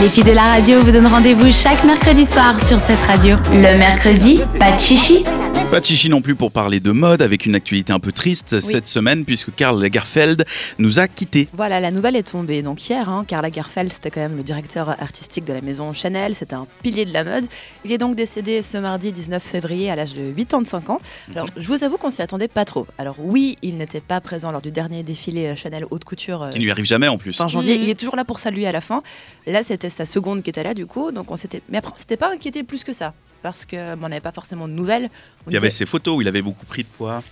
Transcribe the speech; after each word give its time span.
Les 0.00 0.08
filles 0.08 0.24
de 0.24 0.32
la 0.32 0.42
radio 0.42 0.80
vous 0.80 0.90
donnent 0.90 1.06
rendez-vous 1.06 1.52
chaque 1.52 1.84
mercredi 1.84 2.24
soir 2.24 2.54
sur 2.64 2.80
cette 2.80 3.00
radio. 3.06 3.36
Le 3.52 3.78
mercredi, 3.78 4.40
pas 4.58 4.72
de 4.72 4.80
chichi, 4.80 5.22
pas 5.70 5.80
de 5.80 5.84
chichi 5.84 6.08
non 6.08 6.22
plus 6.22 6.34
pour 6.34 6.50
parler 6.50 6.80
de 6.80 6.92
mode 6.92 7.20
avec 7.20 7.44
une 7.44 7.54
actualité 7.54 7.92
un 7.92 8.00
peu 8.00 8.10
triste 8.10 8.60
cette 8.60 8.86
semaine 8.86 9.26
puisque 9.26 9.54
Karl 9.54 9.78
Lagerfeld 9.78 10.46
nous 10.78 10.98
a 10.98 11.08
quittés. 11.08 11.46
Voilà, 11.52 11.78
la 11.78 11.90
nouvelle 11.90 12.16
est 12.16 12.30
tombée 12.30 12.62
donc 12.62 12.88
hier. 12.88 13.10
Hein, 13.10 13.24
Karl 13.28 13.42
Lagerfeld, 13.42 13.92
c'était 13.92 14.10
quand 14.10 14.20
même 14.20 14.36
le 14.36 14.42
directeur 14.42 14.88
artistique 14.88 15.44
de 15.44 15.52
la 15.52 15.60
maison 15.60 15.92
Chanel, 15.92 16.34
c'était 16.34 16.54
un 16.54 16.66
pilier 16.82 17.04
de 17.04 17.12
la 17.12 17.22
mode. 17.22 17.44
Il 17.84 17.92
est 17.92 17.98
donc 17.98 18.16
décédé 18.16 18.62
ce 18.62 18.78
mardi 18.78 19.12
19 19.12 19.42
février 19.42 19.90
à 19.90 19.96
l'âge 19.96 20.14
de 20.14 20.32
85 20.32 20.88
ans. 20.88 21.00
Alors, 21.32 21.46
je 21.54 21.66
vous 21.66 21.84
avoue 21.84 21.98
qu'on 21.98 22.10
s'y 22.10 22.22
attendait 22.22 22.48
pas 22.48 22.64
trop. 22.64 22.86
Alors 22.96 23.16
oui, 23.18 23.56
il 23.60 23.76
n'était 23.76 24.00
pas 24.00 24.22
présent 24.22 24.50
lors 24.50 24.62
du 24.62 24.72
dernier 24.72 25.02
défilé 25.02 25.48
euh, 25.48 25.56
Chanel 25.56 25.84
haute 25.90 26.04
couture. 26.04 26.46
Ce 26.46 26.50
qui 26.50 26.60
ne 26.60 26.64
lui 26.64 26.70
arrive 26.70 26.86
jamais 26.86 27.08
en 27.08 27.18
plus. 27.18 27.34
Fin 27.34 27.48
janvier, 27.48 27.74
il 27.74 27.90
est 27.90 27.98
toujours 27.98 28.16
là 28.16 28.24
pour 28.24 28.38
saluer 28.38 28.66
à 28.66 28.72
la 28.72 28.80
fin. 28.80 29.02
Là, 29.46 29.62
c'était 29.62 29.90
sa 29.90 30.06
seconde 30.06 30.42
qui 30.42 30.48
était 30.48 30.62
là 30.62 30.72
du 30.72 30.86
coup, 30.86 31.12
donc 31.12 31.30
on 31.30 31.36
s'était. 31.36 31.60
Mais 31.68 31.76
après, 31.76 31.92
on 31.94 31.98
s'était 31.98 32.16
pas 32.16 32.32
inquiété 32.32 32.62
plus 32.62 32.84
que 32.84 32.94
ça 32.94 33.12
parce 33.42 33.64
qu'on 33.64 33.96
n'avait 33.96 34.20
pas 34.20 34.32
forcément 34.32 34.68
de 34.68 34.72
nouvelles. 34.72 35.10
il 35.46 35.54
y 35.54 35.56
avait 35.56 35.70
ses 35.70 35.86
photos 35.86 36.16
où 36.18 36.22
il 36.22 36.28
avait 36.28 36.42
beaucoup 36.42 36.66
pris 36.66 36.82
de 36.82 36.88
poids. 36.88 37.22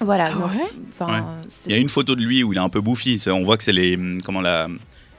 Voilà. 0.00 0.30
Ah 1.00 1.24
il 1.66 1.72
y 1.72 1.74
a 1.74 1.78
une 1.78 1.90
photo 1.90 2.14
de 2.14 2.22
lui 2.22 2.42
où 2.42 2.52
il 2.52 2.56
est 2.56 2.62
un 2.62 2.70
peu 2.70 2.80
bouffi. 2.80 3.22
On 3.28 3.42
voit 3.42 3.58
que 3.58 3.62
c'est 3.64 3.72
les 3.72 3.98
comment 4.24 4.40
la 4.40 4.68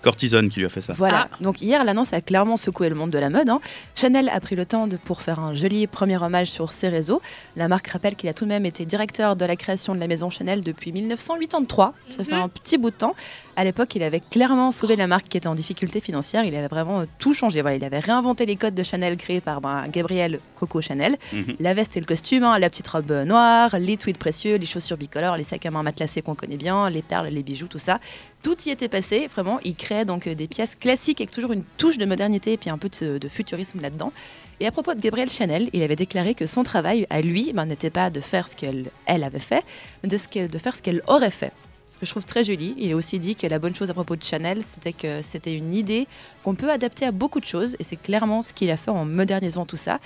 Cortisone 0.02 0.50
qui 0.50 0.60
lui 0.60 0.66
a 0.66 0.70
fait 0.70 0.82
ça. 0.82 0.94
Voilà. 0.94 1.30
Ah. 1.32 1.38
Donc 1.41 1.62
hier, 1.62 1.84
l'annonce 1.84 2.14
a 2.14 2.22
clairement 2.22 2.58
secoué 2.58 2.90
le 2.90 2.96
monde 2.96 3.12
de 3.12 3.20
la 3.20 3.30
mode. 3.30 3.50
Hein. 3.50 3.60
Chanel 3.96 4.30
a 4.30 4.40
pris 4.40 4.55
le 4.55 4.66
temps 4.66 4.88
de, 4.88 4.98
pour 4.98 5.22
faire 5.22 5.40
un 5.40 5.54
joli 5.54 5.88
premier 5.88 6.18
hommage 6.18 6.50
sur 6.50 6.72
ses 6.72 6.90
réseaux. 6.90 7.22
La 7.55 7.68
marque 7.68 7.88
rappelle 7.88 8.16
qu'il 8.16 8.30
a 8.30 8.34
tout 8.34 8.46
de 8.46 8.50
même 8.50 8.66
été 8.66 8.86
directeur 8.86 9.36
de 9.36 9.46
la 9.46 9.55
création 9.55 9.94
de 9.94 10.00
la 10.00 10.08
maison 10.08 10.30
Chanel 10.30 10.62
depuis 10.62 10.91
1983. 10.91 11.94
Ça 12.16 12.24
fait 12.24 12.36
mhm. 12.36 12.41
un 12.41 12.48
petit 12.50 12.77
bout 12.77 12.90
de 12.90 12.96
temps. 12.96 13.16
À 13.55 13.64
l'époque, 13.64 13.94
il 13.96 14.04
avait 14.04 14.20
clairement 14.20 14.72
sauvé 14.72 14.96
la 14.96 15.08
marque 15.08 15.27
qui 15.27 15.38
était 15.38 15.48
en 15.48 15.55
difficulté 15.55 16.00
financière. 16.00 16.46
Il 16.46 16.55
avait 16.55 16.68
vraiment 16.68 17.04
tout 17.20 17.34
changé. 17.34 17.62
Voilà, 17.62 17.77
il 17.77 17.84
avait 17.84 17.99
réinventé 17.99 18.46
les 18.46 18.55
codes 18.55 18.76
de 18.76 18.84
Chanel 18.84 19.18
créés 19.18 19.41
par 19.41 19.62
ben, 19.62 19.86
Gabriel 19.88 20.40
Coco 20.55 20.82
Chanel. 20.82 21.18
Mhm. 21.34 21.55
La 21.60 21.74
veste 21.74 21.96
et 21.98 21.99
le 21.99 22.05
costume, 22.05 22.44
hein, 22.44 22.57
la 22.57 22.70
petite 22.70 22.88
robe 22.88 23.12
noire, 23.26 23.77
les 23.77 23.98
tweeds 23.98 24.18
précieux, 24.20 24.55
les 24.55 24.66
chaussures 24.66 24.98
bicolores, 24.98 25.38
les 25.38 25.44
sacs 25.44 25.66
à 25.66 25.72
main 25.72 25.84
matelassés 25.84 26.22
qu'on 26.22 26.35
connaît 26.35 26.57
bien, 26.57 26.90
les 26.90 27.02
perles, 27.02 27.27
les 27.27 27.44
bijoux, 27.44 27.68
tout 27.68 27.79
ça 27.79 27.99
tout 28.42 28.58
y 28.66 28.70
était 28.70 28.90
passé, 28.90 29.28
vraiment. 29.28 29.60
Il 29.64 29.76
créait 29.76 30.06
donc 30.06 30.28
euh, 30.28 30.36
des 30.36 30.48
pièces 30.48 30.76
classiques 30.76 31.22
avec 31.22 31.32
toujours 31.32 31.52
une 31.52 31.64
touche 31.78 31.98
de 31.98 32.06
modernité 32.06 32.54
et 32.54 32.58
puis 32.58 32.70
un 32.70 32.78
peu 32.78 32.90
de, 32.90 33.28
futurisme 33.28 33.82
là-dedans. 33.82 34.12
Et 34.60 34.68
à 34.68 34.72
propos 34.72 34.94
de 34.94 35.00
Gabrielle 35.00 35.30
Chanel, 35.30 35.70
il 35.74 35.84
avait 35.84 35.96
déclaré 35.96 36.34
que 36.34 36.46
son 36.46 36.64
travail 36.64 37.08
à 37.10 37.22
lui 37.22 37.52
ben, 37.54 37.66
n'était 37.66 37.90
pas 37.90 38.10
de 38.10 38.20
faire 38.20 38.48
ce 38.48 38.56
qu'elle 38.56 38.90
elle 39.06 39.24
avait 39.24 39.40
fait, 39.40 39.64
mais 40.04 40.10
de, 40.10 40.48
de 40.48 40.58
faire 40.58 40.76
ce 40.76 40.82
qu'elle 40.82 41.02
aurait 41.08 41.32
fait. 41.32 41.54
Ce 41.92 41.98
que 41.98 42.06
je 42.06 42.12
trouve 42.12 42.26
très 42.26 42.44
joli. 42.44 42.76
Il 42.78 42.92
a 42.92 42.96
aussi 42.96 43.20
dit 43.20 43.36
que 43.36 43.48
la 43.48 43.60
bonne 43.60 43.76
chose 43.76 43.90
à 43.90 43.94
propos 43.94 44.16
de 44.16 44.24
Chanel, 44.24 44.64
c'était 44.64 44.94
que 44.94 45.22
c'était 45.22 45.54
une 45.54 45.74
idée 45.74 46.08
qu'on 46.44 46.56
peut 46.56 46.72
adapter 46.72 47.06
à 47.06 47.12
beaucoup 47.12 47.40
de 47.40 47.46
choses, 47.46 47.76
et 47.80 47.84
c'est 47.84 48.02
clairement 48.02 48.42
ce 48.42 48.54
qu'il 48.54 48.72
a 48.72 48.78
fait 48.78 48.92
en 48.92 49.06
modernisant 49.06 49.66
tout 49.66 49.78
ça. 49.78 50.00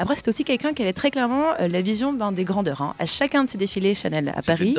Après, 0.00 0.14
c'était 0.14 0.28
aussi 0.28 0.44
quelqu'un 0.44 0.72
qui 0.72 0.82
avait 0.82 0.92
très 0.92 1.10
clairement 1.10 1.54
euh, 1.60 1.66
la 1.66 1.82
vision 1.82 2.12
ben, 2.12 2.30
des 2.30 2.44
grandeurs. 2.44 2.82
Hein. 2.82 2.94
À 3.00 3.06
chacun 3.06 3.44
de 3.44 3.50
ses 3.50 3.58
défilés 3.58 3.96
Chanel 3.96 4.32
à 4.36 4.42
Paris, 4.42 4.76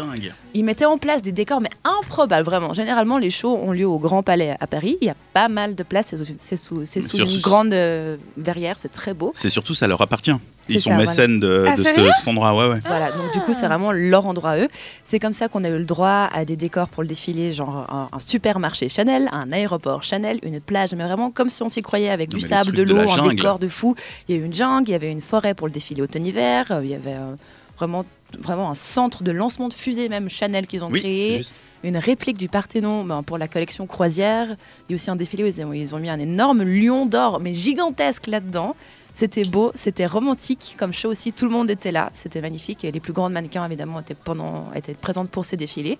il 0.53 0.63
mettait 0.63 0.85
en 0.85 0.97
place 0.97 1.21
des 1.21 1.33
décors, 1.33 1.59
mais 1.59 1.69
improbables, 1.83 2.45
vraiment. 2.45 2.73
Généralement, 2.73 3.17
les 3.17 3.29
shows 3.29 3.57
ont 3.57 3.73
lieu 3.73 3.85
au 3.85 3.99
Grand 3.99 4.23
Palais 4.23 4.55
à 4.59 4.67
Paris. 4.67 4.97
Il 5.01 5.07
y 5.07 5.09
a 5.09 5.15
pas 5.33 5.49
mal 5.49 5.75
de 5.75 5.83
places, 5.83 6.15
c'est 6.39 6.57
sous, 6.57 6.85
sous, 6.85 7.17
une 7.17 7.41
grande 7.41 7.73
euh, 7.73 8.15
verrière, 8.37 8.77
c'est 8.79 8.91
très 8.91 9.13
beau. 9.13 9.31
C'est 9.35 9.49
surtout, 9.49 9.75
ça 9.75 9.87
leur 9.87 10.01
appartient. 10.01 10.35
Ils 10.69 10.81
sont 10.81 10.95
mécènes 10.95 11.39
de, 11.39 11.65
ah, 11.67 11.75
cet 11.75 12.27
endroit, 12.27 12.55
ouais, 12.55 12.73
ouais. 12.73 12.81
Voilà, 12.85 13.11
donc 13.11 13.33
du 13.33 13.39
coup, 13.39 13.53
c'est 13.53 13.67
vraiment 13.67 13.91
leur 13.91 14.25
endroit 14.25 14.51
à 14.51 14.57
eux. 14.59 14.67
C'est 15.03 15.19
comme 15.19 15.33
ça 15.33 15.47
qu'on 15.47 15.63
a 15.63 15.69
eu 15.69 15.77
le 15.77 15.85
droit 15.85 16.29
à 16.31 16.45
des 16.45 16.55
décors 16.55 16.89
pour 16.89 17.03
le 17.03 17.09
défilé, 17.09 17.51
genre 17.51 18.09
un, 18.11 18.19
supermarché 18.19 18.89
Chanel, 18.89 19.29
un 19.31 19.51
aéroport 19.51 20.03
Chanel, 20.03 20.39
une 20.43 20.59
plage, 20.61 20.93
mais 20.93 21.03
vraiment 21.03 21.31
comme 21.31 21.49
si 21.49 21.63
on 21.63 21.69
s'y 21.69 21.81
croyait 21.81 22.09
avec 22.09 22.29
du 22.29 22.39
sable, 22.39 22.71
de 22.71 22.83
l'eau, 22.83 22.99
un 22.99 23.29
décor 23.29 23.59
de 23.59 23.67
fou. 23.67 23.95
Il 24.27 24.35
y 24.35 24.37
a 24.37 24.41
eu 24.41 24.45
une 24.45 24.53
jungle, 24.53 24.89
il 24.89 24.91
y 24.91 24.95
avait 24.95 25.08
une 25.11 25.21
forêt 25.21 25.53
pour 25.53 25.67
le 25.67 25.73
défilé 25.73 26.01
automne-hiver, 26.01 26.71
euh, 26.71 26.81
il 26.83 26.89
y 26.89 26.95
avait 26.95 27.17
vraiment 27.77 28.05
vraiment 28.37 28.69
un 28.69 28.75
centre 28.75 29.23
de 29.23 29.31
lancement 29.31 29.69
de 29.69 29.73
fusées 29.73 30.09
même 30.09 30.29
Chanel 30.29 30.67
qu'ils 30.67 30.83
ont 30.83 30.89
créé, 30.89 31.41
une 31.83 31.97
réplique 31.97 32.37
du 32.37 32.47
Parthénon 32.47 33.03
ben, 33.03 33.23
pour 33.23 33.37
la 33.37 33.47
collection 33.47 33.87
croisière. 33.87 34.55
Il 34.87 34.91
y 34.91 34.93
a 34.93 34.95
aussi 34.95 35.09
un 35.09 35.15
défilé 35.15 35.43
où 35.43 35.73
ils 35.73 35.95
ont 35.95 35.99
mis 35.99 36.09
un 36.09 36.19
énorme 36.19 36.63
lion 36.63 37.05
d'or, 37.05 37.39
mais 37.39 37.53
gigantesque 37.53 38.27
là-dedans. 38.27 38.75
C'était 39.15 39.43
beau, 39.43 39.71
c'était 39.75 40.05
romantique 40.05 40.75
comme 40.77 40.93
show 40.93 41.09
aussi. 41.09 41.33
Tout 41.33 41.45
le 41.45 41.51
monde 41.51 41.69
était 41.69 41.91
là, 41.91 42.11
c'était 42.13 42.41
magnifique. 42.41 42.85
Et 42.85 42.91
les 42.91 42.99
plus 42.99 43.11
grandes 43.11 43.33
mannequins, 43.33 43.65
évidemment, 43.65 43.99
étaient, 43.99 44.15
pendant, 44.15 44.71
étaient 44.73 44.93
présentes 44.93 45.29
pour 45.29 45.43
ces 45.43 45.57
défilés. 45.57 45.97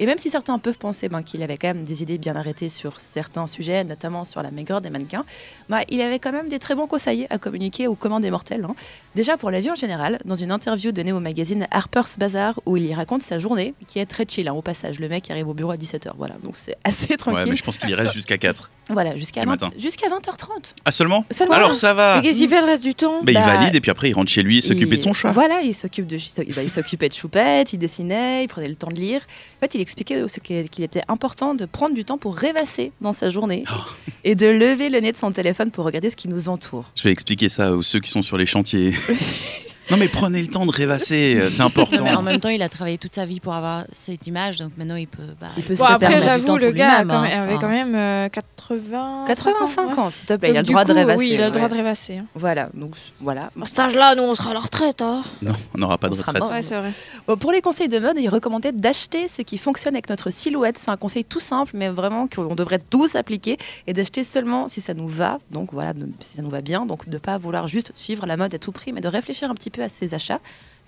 Et 0.00 0.06
même 0.06 0.16
si 0.16 0.30
certains 0.30 0.58
peuvent 0.58 0.78
penser 0.78 1.10
ben, 1.10 1.22
qu'il 1.22 1.42
avait 1.42 1.58
quand 1.58 1.68
même 1.68 1.84
des 1.84 2.02
idées 2.02 2.16
bien 2.16 2.34
arrêtées 2.34 2.70
sur 2.70 2.98
certains 3.00 3.46
sujets, 3.46 3.84
notamment 3.84 4.24
sur 4.24 4.42
la 4.42 4.50
maigreur 4.50 4.80
des 4.80 4.88
mannequins, 4.88 5.26
ben, 5.68 5.82
il 5.90 6.00
avait 6.00 6.18
quand 6.18 6.32
même 6.32 6.48
des 6.48 6.58
très 6.58 6.74
bons 6.74 6.86
conseils 6.86 7.26
à 7.28 7.36
communiquer 7.36 7.86
aux 7.86 7.94
commandes 7.94 8.22
des 8.22 8.30
mortels. 8.30 8.64
Hein. 8.64 8.74
Déjà 9.14 9.36
pour 9.36 9.50
la 9.50 9.60
vie 9.60 9.70
en 9.70 9.74
général, 9.74 10.18
dans 10.24 10.36
une 10.36 10.52
interview 10.52 10.90
donnée 10.90 11.12
au 11.12 11.20
magazine 11.20 11.68
Harper's 11.70 12.18
Bazaar, 12.18 12.58
où 12.64 12.78
il 12.78 12.86
y 12.86 12.94
raconte 12.94 13.22
sa 13.22 13.38
journée, 13.38 13.74
qui 13.86 13.98
est 13.98 14.06
très 14.06 14.24
chill 14.26 14.48
hein, 14.48 14.54
au 14.54 14.62
passage. 14.62 14.98
Le 14.98 15.08
mec 15.10 15.30
arrive 15.30 15.48
au 15.48 15.54
bureau 15.54 15.72
à 15.72 15.76
17h, 15.76 16.12
voilà, 16.16 16.36
donc 16.42 16.54
c'est 16.56 16.76
assez 16.84 17.18
tranquille. 17.18 17.44
Ouais, 17.44 17.50
mais 17.50 17.56
je 17.56 17.62
pense 17.62 17.76
qu'il 17.76 17.90
y 17.90 17.94
reste 17.94 18.14
jusqu'à 18.14 18.38
4. 18.38 18.70
Voilà, 18.88 19.16
jusqu'à 19.16 19.44
20, 19.44 19.78
jusqu'à 19.78 20.08
20h30. 20.08 20.74
Ah 20.84 20.90
seulement, 20.90 21.24
Alors 21.50 21.74
ça 21.74 21.92
va. 21.92 22.20
qu'est-ce 22.22 22.38
qu'il 22.38 22.48
fait 22.48 22.60
le 22.60 22.66
reste 22.66 22.82
du 22.82 22.94
temps? 22.94 23.20
Il 23.26 23.34
bah, 23.34 23.40
valide 23.40 23.76
et 23.76 23.80
puis 23.80 23.90
après 23.90 24.08
il 24.08 24.14
rentre 24.14 24.30
chez 24.30 24.42
lui, 24.42 24.58
il 24.58 24.62
s'occupe 24.62 24.88
de 24.88 25.00
son 25.00 25.12
chat. 25.12 25.30
Voilà, 25.30 25.60
il 25.60 25.74
s'occupe 25.74 26.06
de, 26.06 26.16
il 26.16 26.70
s'occupait 26.70 27.08
de 27.08 27.14
Choupette, 27.14 27.72
il 27.74 27.78
dessinait, 27.78 28.44
il 28.44 28.48
prenait 28.48 28.68
le 28.68 28.74
temps 28.74 28.90
de 28.90 28.98
lire. 28.98 29.20
En 29.20 29.60
fait, 29.60 29.74
il 29.74 29.80
expliquait 29.90 30.24
qu'il 30.68 30.84
était 30.84 31.02
important 31.08 31.54
de 31.54 31.64
prendre 31.64 31.94
du 31.94 32.04
temps 32.04 32.18
pour 32.18 32.36
rêvasser 32.36 32.92
dans 33.00 33.12
sa 33.12 33.30
journée 33.30 33.64
oh. 33.70 33.80
et 34.24 34.34
de 34.34 34.46
lever 34.46 34.88
le 34.88 35.00
nez 35.00 35.12
de 35.12 35.16
son 35.16 35.32
téléphone 35.32 35.70
pour 35.70 35.84
regarder 35.84 36.10
ce 36.10 36.16
qui 36.16 36.28
nous 36.28 36.48
entoure. 36.48 36.90
Je 36.96 37.04
vais 37.04 37.12
expliquer 37.12 37.48
ça 37.48 37.72
aux 37.72 37.82
ceux 37.82 38.00
qui 38.00 38.10
sont 38.10 38.22
sur 38.22 38.36
les 38.36 38.46
chantiers. 38.46 38.94
Non, 39.90 39.96
mais 39.96 40.08
prenez 40.08 40.40
le 40.40 40.48
temps 40.48 40.66
de 40.66 40.70
rêvasser, 40.70 41.36
euh, 41.36 41.50
c'est 41.50 41.62
important. 41.62 42.06
en 42.06 42.22
même 42.22 42.40
temps, 42.40 42.48
il 42.48 42.62
a 42.62 42.68
travaillé 42.68 42.98
toute 42.98 43.14
sa 43.14 43.26
vie 43.26 43.40
pour 43.40 43.54
avoir 43.54 43.84
cette 43.92 44.26
image, 44.26 44.58
donc 44.58 44.72
maintenant 44.76 44.96
il 44.96 45.08
peut. 45.08 45.22
Bah, 45.40 45.48
il 45.56 45.64
peut 45.64 45.74
se 45.74 45.82
après, 45.82 46.22
j'avoue, 46.22 46.56
le 46.56 46.70
gars 46.70 47.04
quand 47.04 47.22
même, 47.22 47.42
avait 47.42 47.58
quand 47.58 47.68
même 47.68 48.30
80. 48.30 49.24
85 49.26 49.98
ans, 49.98 50.10
s'il 50.10 50.26
te 50.26 50.34
plaît, 50.34 50.50
il 50.50 50.56
a 50.56 50.62
le 50.62 50.66
droit 50.66 50.84
de 50.84 50.92
rêvasser. 50.92 51.18
Oui, 51.18 51.30
il 51.34 51.42
a 51.42 51.46
le 51.46 51.52
droit 51.52 51.68
de 51.68 51.74
rêvasser. 51.74 52.18
Hein. 52.18 52.26
Voilà, 52.34 52.70
donc 52.74 52.94
voilà. 53.20 53.50
À 53.60 53.66
cet 53.66 53.78
âge-là, 53.80 54.14
nous, 54.14 54.22
on 54.22 54.34
sera 54.34 54.50
à 54.50 54.54
la 54.54 54.60
retraite. 54.60 55.02
Hein. 55.02 55.22
Non, 55.42 55.52
on 55.74 55.78
n'aura 55.78 55.98
pas 55.98 56.08
de 56.08 56.14
retraite. 56.14 56.42
Ouais, 56.42 56.62
c'est 56.62 56.76
vrai. 56.76 56.90
pour 57.36 57.52
les 57.52 57.60
conseils 57.60 57.88
de 57.88 57.98
mode, 57.98 58.16
il 58.18 58.28
recommandait 58.28 58.72
d'acheter 58.72 59.28
ce 59.28 59.42
qui 59.42 59.58
fonctionne 59.58 59.94
avec 59.94 60.08
notre 60.08 60.30
silhouette. 60.30 60.78
C'est 60.78 60.90
un 60.90 60.96
conseil 60.96 61.24
tout 61.24 61.40
simple, 61.40 61.72
mais 61.74 61.88
vraiment 61.88 62.28
qu'on 62.28 62.54
devrait 62.54 62.78
tous 62.78 63.16
appliquer 63.16 63.58
et 63.86 63.92
d'acheter 63.92 64.24
seulement 64.24 64.68
si 64.68 64.80
ça 64.80 64.94
nous 64.94 65.08
va. 65.08 65.38
Donc 65.50 65.72
voilà, 65.72 65.92
si 66.20 66.36
ça 66.36 66.42
nous 66.42 66.50
va 66.50 66.60
bien. 66.60 66.86
Donc 66.86 67.08
de 67.08 67.14
ne 67.14 67.18
pas 67.18 67.38
vouloir 67.38 67.66
juste 67.68 67.92
suivre 67.94 68.26
la 68.26 68.36
mode 68.36 68.54
à 68.54 68.58
tout 68.58 68.72
prix, 68.72 68.92
mais 68.92 69.00
de 69.00 69.08
réfléchir 69.08 69.50
un 69.50 69.54
petit 69.54 69.70
peu 69.70 69.79
à 69.82 69.88
ses 69.88 70.14
achats 70.14 70.40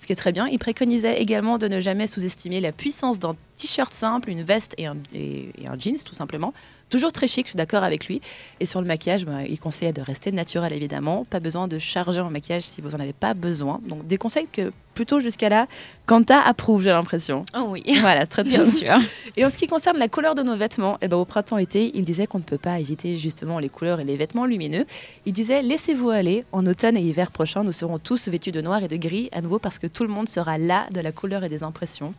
ce 0.02 0.06
qui 0.06 0.12
est 0.12 0.16
très 0.16 0.32
bien. 0.32 0.48
Il 0.48 0.58
préconisait 0.58 1.22
également 1.22 1.58
de 1.58 1.68
ne 1.68 1.80
jamais 1.80 2.08
sous-estimer 2.08 2.60
la 2.60 2.72
puissance 2.72 3.20
d'un 3.20 3.36
t-shirt 3.62 3.92
simple, 3.92 4.28
une 4.30 4.42
veste 4.42 4.74
et 4.78 4.86
un, 4.86 4.96
et 5.14 5.52
un 5.66 5.78
jeans, 5.78 5.98
tout 6.04 6.14
simplement. 6.14 6.52
Toujours 6.90 7.12
très 7.12 7.26
chic, 7.26 7.46
je 7.46 7.50
suis 7.52 7.56
d'accord 7.56 7.84
avec 7.84 8.06
lui. 8.06 8.20
Et 8.60 8.66
sur 8.66 8.80
le 8.82 8.86
maquillage, 8.86 9.24
bah, 9.24 9.44
il 9.48 9.58
conseille 9.58 9.92
de 9.94 10.02
rester 10.02 10.30
naturel, 10.30 10.74
évidemment. 10.74 11.24
Pas 11.24 11.40
besoin 11.40 11.66
de 11.66 11.78
charger 11.78 12.20
en 12.20 12.28
maquillage 12.28 12.64
si 12.64 12.82
vous 12.82 12.90
n'en 12.90 13.00
avez 13.00 13.14
pas 13.14 13.32
besoin. 13.32 13.80
Donc, 13.88 14.06
des 14.06 14.18
conseils 14.18 14.46
que 14.52 14.72
plutôt 14.94 15.18
jusqu'à 15.18 15.48
là, 15.48 15.68
Quanta 16.04 16.42
approuve, 16.42 16.82
j'ai 16.82 16.90
l'impression. 16.90 17.46
Oh 17.56 17.68
oui. 17.70 17.82
Voilà, 18.02 18.26
très 18.26 18.44
bien 18.44 18.66
sûr. 18.66 18.92
Et 19.38 19.44
en 19.46 19.48
ce 19.48 19.56
qui 19.56 19.68
concerne 19.68 19.96
la 19.96 20.08
couleur 20.08 20.34
de 20.34 20.42
nos 20.42 20.54
vêtements, 20.54 20.98
eh 21.00 21.08
ben, 21.08 21.16
au 21.16 21.24
printemps-été, 21.24 21.92
il 21.94 22.04
disait 22.04 22.26
qu'on 22.26 22.40
ne 22.40 22.44
peut 22.44 22.58
pas 22.58 22.78
éviter 22.78 23.16
justement 23.16 23.58
les 23.58 23.70
couleurs 23.70 24.00
et 24.00 24.04
les 24.04 24.18
vêtements 24.18 24.44
lumineux. 24.44 24.84
Il 25.24 25.32
disait 25.32 25.62
laissez-vous 25.62 26.10
aller. 26.10 26.44
En 26.52 26.66
automne 26.66 26.98
et 26.98 27.02
hiver 27.02 27.30
prochain, 27.30 27.64
nous 27.64 27.72
serons 27.72 27.98
tous 27.98 28.28
vêtus 28.28 28.52
de 28.52 28.60
noir 28.60 28.82
et 28.82 28.88
de 28.88 28.96
gris 28.96 29.30
à 29.32 29.40
nouveau 29.40 29.58
parce 29.58 29.78
que 29.78 29.86
tout 29.86 30.02
le 30.02 30.10
monde 30.10 30.28
sera 30.28 30.58
là 30.58 30.88
de 30.90 31.00
la 31.00 31.12
couleur 31.12 31.42
et 31.42 31.48
des 31.48 31.62
impressions. 31.62 32.12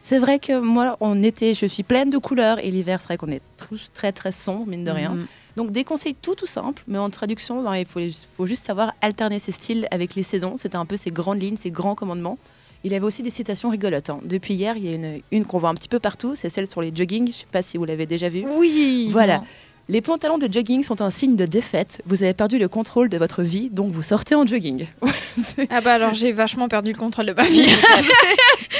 C'est 0.00 0.18
vrai 0.18 0.38
que 0.38 0.58
moi, 0.58 0.96
en 1.00 1.22
été, 1.22 1.54
je 1.54 1.66
suis 1.66 1.82
pleine 1.82 2.08
de 2.10 2.18
couleurs 2.18 2.58
et 2.64 2.70
l'hiver, 2.70 3.00
c'est 3.00 3.08
vrai 3.08 3.16
qu'on 3.16 3.28
est 3.28 3.42
tous 3.68 3.90
très 3.92 4.12
très 4.12 4.32
sombre, 4.32 4.66
mine 4.66 4.84
de 4.84 4.90
rien. 4.90 5.10
Mhm. 5.10 5.26
Donc 5.56 5.70
des 5.70 5.84
conseils 5.84 6.14
tout 6.14 6.34
tout 6.34 6.46
simples, 6.46 6.82
mais 6.86 6.98
en 6.98 7.10
traduction, 7.10 7.62
ben, 7.62 7.76
il 7.76 7.84
faut, 7.84 8.00
faut, 8.36 8.46
juste 8.46 8.64
savoir 8.64 8.94
alterner 9.00 9.38
ses 9.38 9.52
styles 9.52 9.88
avec 9.90 10.14
les 10.14 10.22
saisons. 10.22 10.56
C'était 10.56 10.76
un 10.76 10.86
peu 10.86 10.96
ses 10.96 11.10
grandes 11.10 11.42
lignes, 11.42 11.56
ses 11.56 11.70
grands 11.70 11.94
commandements. 11.94 12.38
Il 12.84 12.94
avait 12.94 13.04
aussi 13.04 13.22
des 13.22 13.30
citations 13.30 13.70
rigolotes. 13.70 14.08
Hein. 14.08 14.20
Depuis 14.22 14.54
hier, 14.54 14.76
il 14.76 14.84
y 14.84 14.88
a 14.88 14.92
une, 14.92 15.20
une 15.32 15.44
qu'on 15.44 15.58
voit 15.58 15.68
un 15.68 15.74
petit 15.74 15.88
peu 15.88 15.98
partout, 15.98 16.36
c'est 16.36 16.48
celle 16.48 16.68
sur 16.68 16.80
les 16.80 16.92
jogging. 16.94 17.24
Je 17.24 17.30
ne 17.30 17.34
sais 17.34 17.46
pas 17.50 17.62
si 17.62 17.76
vous 17.76 17.84
l'avez 17.84 18.06
déjà 18.06 18.28
vue. 18.28 18.46
Oui. 18.56 19.08
Voilà. 19.10 19.42
Les 19.90 20.02
pantalons 20.02 20.36
de 20.36 20.52
jogging 20.52 20.82
sont 20.82 21.00
un 21.00 21.10
signe 21.10 21.34
de 21.34 21.46
défaite. 21.46 22.02
Vous 22.04 22.22
avez 22.22 22.34
perdu 22.34 22.58
le 22.58 22.68
contrôle 22.68 23.08
de 23.08 23.16
votre 23.16 23.42
vie, 23.42 23.70
donc 23.70 23.90
vous 23.90 24.02
sortez 24.02 24.34
en 24.34 24.44
jogging. 24.44 24.86
ah 25.70 25.80
bah 25.80 25.94
alors 25.94 26.12
j'ai 26.12 26.30
vachement 26.30 26.68
perdu 26.68 26.92
le 26.92 26.98
contrôle 26.98 27.24
de 27.24 27.32
ma 27.32 27.42
vie. 27.48 27.66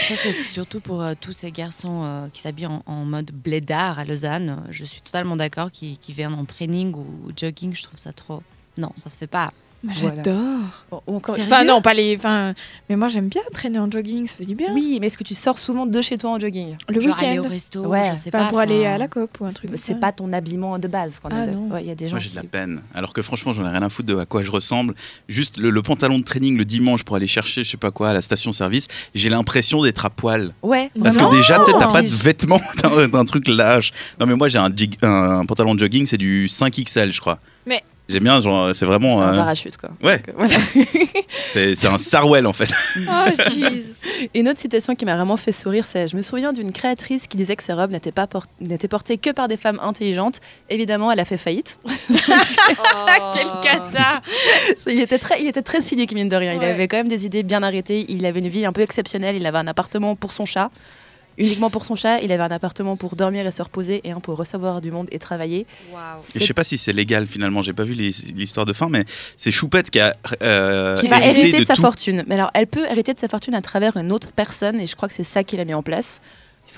Ça 0.08 0.16
c'est 0.16 0.32
surtout 0.32 0.80
pour 0.80 1.02
euh, 1.02 1.12
tous 1.20 1.34
ces 1.34 1.52
garçons 1.52 2.02
euh, 2.02 2.28
qui 2.30 2.40
s'habillent 2.40 2.80
en, 2.86 3.04
mode 3.04 3.30
blédard 3.30 3.98
à 3.98 4.06
Lausanne. 4.06 4.64
Je 4.70 4.86
suis 4.86 5.02
totalement 5.02 5.36
d'accord. 5.36 5.70
Qui, 5.70 5.98
viennent 6.08 6.32
en 6.32 6.46
training 6.46 6.94
ou 6.94 7.30
jogging, 7.36 7.74
je 7.74 7.82
trouve 7.82 7.98
ça 7.98 8.14
trop. 8.14 8.42
Non, 8.78 8.90
ça 8.94 9.10
se 9.10 9.18
fait 9.18 9.26
pas. 9.26 9.52
J'adore. 9.84 10.86
enfin, 11.06 11.64
non, 11.64 11.80
pas 11.80 11.94
les. 11.94 12.16
Enfin, 12.16 12.52
mais 12.88 12.96
moi, 12.96 13.06
j'aime 13.06 13.28
bien 13.28 13.42
traîner 13.52 13.78
en 13.78 13.88
jogging, 13.88 14.26
ça 14.26 14.36
fait 14.36 14.44
du 14.44 14.56
bien. 14.56 14.72
Oui, 14.74 14.98
mais 15.00 15.06
est-ce 15.06 15.16
que 15.16 15.24
tu 15.24 15.36
sors 15.36 15.56
souvent 15.56 15.86
de 15.86 16.02
chez 16.02 16.18
toi 16.18 16.30
en 16.30 16.38
jogging? 16.40 16.76
Le 16.88 16.98
week-end. 17.00 17.42
au 17.44 17.48
resto, 17.48 17.86
ouais. 17.86 18.10
je 18.10 18.14
sais 18.14 18.30
pas. 18.30 18.46
Pour 18.48 18.58
aller 18.58 18.86
à 18.86 18.98
la 18.98 19.06
COP 19.06 19.40
ou 19.40 19.44
un 19.44 19.52
truc. 19.52 19.70
C'est 19.76 20.00
pas 20.00 20.12
ton 20.12 20.32
habillement 20.32 20.78
de 20.78 20.88
base. 20.88 21.20
Ah, 21.30 21.46
il 21.80 21.86
y 21.86 21.90
a 21.90 21.94
des 21.94 22.06
gens. 22.06 22.12
Moi, 22.12 22.20
j'ai 22.20 22.30
de 22.30 22.36
la 22.36 22.42
peine. 22.42 22.82
Alors 22.94 23.12
que 23.12 23.22
franchement, 23.22 23.52
j'en 23.52 23.64
ai 23.66 23.70
rien 23.70 23.82
à 23.82 23.88
foutre 23.88 24.08
de 24.08 24.16
à 24.16 24.26
quoi 24.26 24.42
je 24.42 24.50
ressemble. 24.50 24.94
Juste 25.28 25.58
le, 25.58 25.82
pantalon 25.82 26.18
de 26.18 26.24
training 26.24 26.56
le 26.56 26.64
dimanche 26.64 27.04
pour 27.04 27.16
aller 27.16 27.26
chercher, 27.26 27.62
je 27.62 27.70
sais 27.70 27.76
pas 27.76 27.90
quoi, 27.90 28.10
à 28.10 28.12
la 28.12 28.20
station-service, 28.20 28.88
j'ai 29.14 29.30
l'impression 29.30 29.82
d'être 29.82 30.04
à 30.04 30.10
poil. 30.10 30.52
Ouais. 30.62 30.90
Parce 31.00 31.16
que 31.16 31.30
déjà, 31.30 31.58
tu 31.60 31.66
sais, 31.66 31.72
t'as 31.78 31.90
pas 31.90 32.02
de 32.02 32.08
vêtements, 32.08 32.60
t'as 32.76 32.90
un 32.90 33.24
truc 33.24 33.46
lâche. 33.46 33.92
Non, 34.18 34.26
mais 34.26 34.34
moi, 34.34 34.48
j'ai 34.48 34.58
un, 34.58 34.72
un 35.02 35.46
pantalon 35.46 35.74
de 35.74 35.80
jogging, 35.80 36.06
c'est 36.06 36.18
du 36.18 36.46
5XL, 36.46 37.12
je 37.12 37.20
crois. 37.20 37.38
Mais 37.66 37.82
J'aime 38.08 38.24
bien, 38.24 38.40
genre, 38.40 38.74
c'est 38.74 38.86
vraiment. 38.86 39.18
C'est 39.18 39.24
un 39.24 39.34
euh, 39.34 39.36
parachute, 39.36 39.76
quoi. 39.76 39.90
Ouais. 40.02 40.22
c'est 41.28 41.86
un 41.86 41.98
Sarwell, 41.98 42.46
en 42.46 42.54
fait. 42.54 42.70
Oh, 43.06 43.42
jeez. 43.50 43.84
Une 44.34 44.48
autre 44.48 44.58
citation 44.58 44.94
qui 44.94 45.04
m'a 45.04 45.14
vraiment 45.14 45.36
fait 45.36 45.52
sourire, 45.52 45.84
c'est 45.84 46.08
Je 46.08 46.16
me 46.16 46.22
souviens 46.22 46.54
d'une 46.54 46.72
créatrice 46.72 47.26
qui 47.26 47.36
disait 47.36 47.54
que 47.54 47.62
ses 47.62 47.74
robes 47.74 47.90
n'étaient 47.90 48.12
pas 48.12 48.26
portées 48.26 49.18
que 49.18 49.30
par 49.30 49.46
des 49.46 49.58
femmes 49.58 49.78
intelligentes. 49.82 50.40
Évidemment, 50.70 51.12
elle 51.12 51.20
a 51.20 51.26
fait 51.26 51.36
faillite. 51.36 51.78
oh. 51.88 52.32
Quel 53.34 53.48
cata 53.62 54.22
il 54.86 55.00
était, 55.00 55.18
très, 55.18 55.40
il 55.42 55.46
était 55.46 55.62
très 55.62 55.82
cynique, 55.82 56.12
mine 56.14 56.30
de 56.30 56.36
rien. 56.36 56.54
Il 56.54 56.64
avait 56.64 56.88
quand 56.88 56.96
même 56.96 57.08
des 57.08 57.26
idées 57.26 57.42
bien 57.42 57.62
arrêtées. 57.62 58.06
Il 58.08 58.24
avait 58.24 58.40
une 58.40 58.48
vie 58.48 58.64
un 58.64 58.72
peu 58.72 58.80
exceptionnelle. 58.80 59.36
Il 59.36 59.44
avait 59.46 59.58
un 59.58 59.66
appartement 59.66 60.16
pour 60.16 60.32
son 60.32 60.46
chat 60.46 60.70
uniquement 61.38 61.70
pour 61.70 61.84
son 61.84 61.94
chat. 61.94 62.20
Il 62.20 62.32
avait 62.32 62.42
un 62.42 62.50
appartement 62.50 62.96
pour 62.96 63.16
dormir 63.16 63.46
et 63.46 63.50
se 63.50 63.62
reposer 63.62 64.00
et 64.04 64.10
un 64.10 64.20
pour 64.20 64.36
recevoir 64.36 64.80
du 64.80 64.90
monde 64.90 65.08
et 65.12 65.18
travailler. 65.18 65.66
Et 66.34 66.38
je 66.38 66.44
sais 66.44 66.54
pas 66.54 66.64
si 66.64 66.78
c'est 66.78 66.92
légal 66.92 67.26
finalement, 67.26 67.62
j'ai 67.62 67.72
pas 67.72 67.84
vu 67.84 67.94
l'histoire 67.94 68.66
de 68.66 68.72
fin, 68.72 68.88
mais 68.88 69.04
c'est 69.36 69.50
Choupette 69.50 69.90
qui 69.90 70.00
a 70.00 70.14
euh, 70.42 70.96
qui 70.98 71.08
va 71.08 71.24
hériter 71.24 71.60
de, 71.60 71.64
sa 71.64 71.74
fortune. 71.74 72.24
Mais 72.26 72.34
alors, 72.34 72.50
elle 72.54 72.66
peut 72.66 72.84
hériter 72.90 73.14
de 73.14 73.18
sa 73.18 73.28
fortune 73.28 73.54
à 73.54 73.62
travers 73.62 73.96
une 73.96 74.12
autre 74.12 74.32
personne 74.32 74.80
et 74.80 74.86
je 74.86 74.96
crois 74.96 75.08
que 75.08 75.14
c'est 75.14 75.24
ça 75.24 75.44
qu'il 75.44 75.60
a 75.60 75.64
mis 75.64 75.74
en 75.74 75.82
place. 75.82 76.20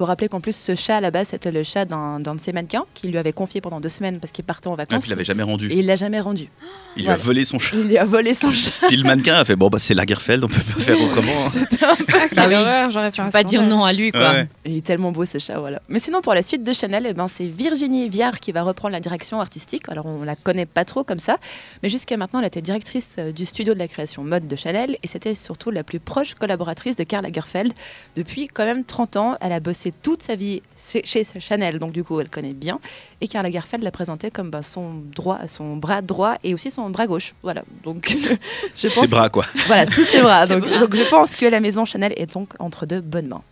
Faut 0.00 0.06
rappeler 0.06 0.31
qu'en 0.31 0.41
plus, 0.41 0.56
ce 0.56 0.75
chat 0.75 0.97
à 0.97 1.00
la 1.02 1.11
base, 1.11 1.29
c'était 1.29 1.52
le 1.52 1.62
chat 1.62 1.85
d'un 1.85 2.20
de 2.20 2.41
ses 2.41 2.52
mannequins 2.52 2.87
qui 2.94 3.08
lui 3.08 3.19
avait 3.19 3.35
confié 3.35 3.61
pendant 3.61 3.81
deux 3.81 3.91
semaines 3.91 4.19
parce 4.19 4.32
qu'il 4.32 4.47
partait 4.47 4.69
en 4.69 4.75
vacances. 4.75 4.97
Et 4.97 5.00
puis 5.00 5.08
il 5.08 5.11
l'avait 5.11 5.25
jamais 5.25 5.43
rendu. 5.43 5.70
Et 5.70 5.81
il 5.81 5.85
l'a 5.85 5.97
jamais 5.97 6.20
rendu. 6.20 6.49
Il 6.97 7.02
lui 7.02 7.11
a 7.11 7.17
volé 7.17 7.44
son 7.44 7.58
chat. 7.58 7.76
Il 7.76 7.82
lui 7.82 7.99
a 7.99 8.06
volé 8.06 8.32
son 8.32 8.50
chat. 8.52 8.73
Puis 8.88 8.97
le 8.97 9.05
mannequin 9.05 9.35
a 9.35 9.44
fait 9.44 9.56
bon 9.56 9.69
bah 9.69 9.79
c'est 9.79 9.93
Lagerfeld, 9.93 10.43
on 10.43 10.49
peut 10.49 10.55
pas 10.55 10.81
faire 10.81 10.99
autrement. 11.02 11.44
C'était 11.52 11.85
un 11.85 11.97
ah 12.38 12.49
oui. 12.49 12.93
j'aurais 12.93 13.12
fait 13.12 13.31
pas 13.31 13.44
dire 13.44 13.62
non 13.62 13.85
à 13.85 13.93
lui 13.93 14.11
quoi. 14.11 14.37
Il 14.64 14.79
est 14.79 14.87
tellement 14.87 15.12
beau 15.12 15.26
ce 15.26 15.37
chat 15.37 15.58
voilà. 15.58 15.82
Mais 15.91 15.99
sinon 15.99 16.23
pour 16.23 16.32
la 16.32 16.41
suite 16.41 16.62
de 16.62 16.73
Chanel, 16.73 17.05
eh 17.06 17.12
ben, 17.12 17.29
c'est 17.29 17.44
Virginie 17.44 18.08
Viard 18.08 18.41
qui 18.41 18.52
va 18.52 18.62
reprendre 18.62 18.93
la 18.93 19.00
direction 19.00 19.38
artistique. 19.38 19.82
Alors 19.91 20.06
on 20.06 20.25
la 20.25 20.35
connaît 20.35 20.64
pas 20.64 20.87
trop 20.87 21.05
comme 21.05 21.19
ça, 21.19 21.37
mais 21.82 21.91
jusqu'à 21.91 22.17
maintenant 22.17 22.41
elle 22.41 22.47
était 22.47 22.62
directrice 22.62 23.17
euh, 23.19 23.32
du 23.32 23.44
studio 23.44 23.75
de 23.75 23.79
la 23.79 23.87
création 23.87 24.25
mode 24.25 24.49
de 24.49 24.56
Chanel 24.56 24.97
et 25.02 25.06
c'était 25.06 25.35
surtout 25.35 25.70
la 25.70 25.85
plus 25.85 26.00
proche 26.00 26.37
collaboratrice 26.37 26.97
de 26.97 27.05
Karl 27.05 27.23
Lagerfeld 27.23 27.75
depuis 28.17 28.49
quand 28.49 28.64
même 28.64 28.85
30 28.85 29.17
ans. 29.17 29.37
Elle 29.43 29.52
a 29.52 29.61
bossé 29.61 29.90
toute 29.91 30.23
sa 30.23 30.37
vie 30.37 30.63
chez 30.77 31.25
Chanel, 31.39 31.79
donc 31.79 31.93
du 31.93 32.05
coup 32.05 32.21
elle 32.21 32.29
connaît 32.29 32.53
bien. 32.53 32.81
Et 33.21 33.29
Karl 33.29 33.45
Lagerfeld 33.45 33.83
l'a 33.83 33.91
présenté 33.91 34.31
comme 34.31 34.51
bah, 34.51 34.63
son 34.63 34.95
droit, 35.15 35.47
son 35.47 35.77
bras 35.77 36.03
droit 36.03 36.37
et 36.45 36.55
aussi 36.55 36.71
son 36.71 36.89
bras 36.91 37.07
gauche. 37.07 37.35
Voilà. 37.43 37.65
Donc 37.85 38.17
je 38.77 38.89
pense. 38.89 39.01
Ses 39.01 39.07
bras 39.07 39.29
quoi. 39.29 39.47
Voilà, 39.67 39.87
tous 39.87 40.05
ses 40.05 40.21
bras. 40.21 40.47
donc, 40.47 40.65
je 40.67 41.09
pense 41.09 41.37
que 41.37 41.47
la 41.47 41.61
maison 41.61 41.85
Chanel 41.85 42.13
est 42.17 42.33
donc 42.33 42.55
entre 42.59 42.87
de 42.87 43.01
bonnes 43.01 43.29
mains. 43.29 43.43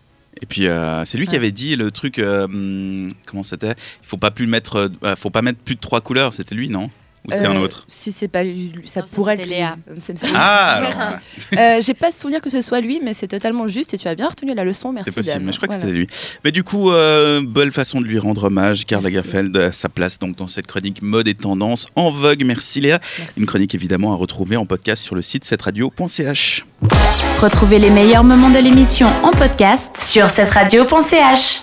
Et 0.40 0.46
puis 0.46 0.66
euh, 0.66 1.04
c'est 1.04 1.18
lui 1.18 1.26
qui 1.26 1.36
avait 1.36 1.52
dit 1.52 1.76
le 1.76 1.90
truc 1.90 2.18
euh, 2.18 2.44
hum, 2.44 3.08
comment 3.26 3.42
c'était? 3.42 3.74
Il 4.02 4.06
faut 4.06 4.16
pas 4.16 4.30
plus 4.30 4.46
mettre, 4.46 4.90
euh, 5.02 5.16
faut 5.16 5.30
pas 5.30 5.42
mettre 5.42 5.60
plus 5.60 5.74
de 5.74 5.80
trois 5.80 6.00
couleurs. 6.00 6.32
C'était 6.32 6.54
lui, 6.54 6.68
non? 6.68 6.90
Ou 7.26 7.32
c'était 7.32 7.46
un 7.46 7.56
euh, 7.56 7.60
autre 7.64 7.84
Si 7.88 8.12
c'est 8.12 8.28
pas 8.28 8.42
lui, 8.44 8.72
ça 8.84 9.02
pourrait 9.02 9.34
être 9.34 9.46
Léa. 9.46 9.76
Ah 10.34 11.18
euh, 11.56 11.80
J'ai 11.80 11.94
pas 11.94 12.12
souvenir 12.12 12.40
que 12.40 12.50
ce 12.50 12.60
soit 12.60 12.80
lui, 12.80 13.00
mais 13.02 13.14
c'est 13.14 13.28
totalement 13.28 13.66
juste 13.66 13.94
et 13.94 13.98
tu 13.98 14.08
as 14.08 14.14
bien 14.14 14.28
retenu 14.28 14.54
la 14.54 14.64
leçon. 14.64 14.92
Merci. 14.92 15.10
C'est 15.10 15.22
possible, 15.22 15.44
mais 15.44 15.52
je 15.52 15.56
crois 15.58 15.68
que 15.68 15.74
c'était 15.74 15.92
lui. 15.92 16.06
Mais 16.44 16.52
du 16.52 16.62
coup, 16.62 16.90
euh, 16.90 17.40
bonne 17.42 17.70
façon 17.70 18.00
de 18.00 18.06
lui 18.06 18.18
rendre 18.18 18.44
hommage. 18.44 18.86
Karl 18.86 19.02
Lagerfeld, 19.02 19.72
sa 19.72 19.88
place 19.88 20.18
donc 20.18 20.36
dans 20.36 20.46
cette 20.46 20.66
chronique 20.66 21.02
mode 21.02 21.28
et 21.28 21.34
tendance 21.34 21.88
en 21.96 22.10
vogue. 22.10 22.44
Merci 22.44 22.80
Léa. 22.80 23.00
Une 23.36 23.46
chronique 23.46 23.74
évidemment 23.74 24.12
à 24.12 24.16
retrouver 24.16 24.56
en 24.56 24.66
podcast 24.66 25.02
sur 25.02 25.14
le 25.14 25.22
site 25.22 25.44
cetteradio.ch. 25.44 26.64
Retrouvez 27.40 27.78
les 27.78 27.90
meilleurs 27.90 28.24
moments 28.24 28.50
de 28.50 28.58
l'émission 28.58 29.08
en 29.22 29.30
podcast 29.30 29.96
sur 29.96 30.28
cetteradio.ch. 30.30 31.62